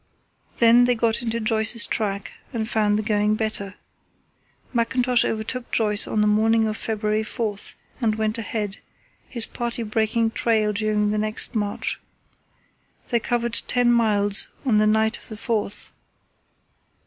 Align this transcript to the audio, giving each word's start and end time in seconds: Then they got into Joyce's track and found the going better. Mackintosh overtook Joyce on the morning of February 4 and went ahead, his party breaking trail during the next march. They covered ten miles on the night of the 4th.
Then 0.57 0.85
they 0.85 0.95
got 0.95 1.21
into 1.21 1.39
Joyce's 1.39 1.85
track 1.85 2.33
and 2.51 2.67
found 2.67 2.97
the 2.97 3.03
going 3.03 3.35
better. 3.35 3.75
Mackintosh 4.73 5.23
overtook 5.23 5.71
Joyce 5.71 6.07
on 6.07 6.21
the 6.21 6.25
morning 6.27 6.65
of 6.65 6.75
February 6.75 7.21
4 7.21 7.57
and 8.01 8.15
went 8.15 8.39
ahead, 8.39 8.79
his 9.29 9.45
party 9.45 9.83
breaking 9.83 10.31
trail 10.31 10.73
during 10.73 11.11
the 11.11 11.19
next 11.19 11.53
march. 11.53 11.99
They 13.09 13.19
covered 13.19 13.61
ten 13.67 13.91
miles 13.93 14.47
on 14.65 14.79
the 14.79 14.87
night 14.87 15.19
of 15.19 15.27
the 15.27 15.35
4th. 15.35 15.91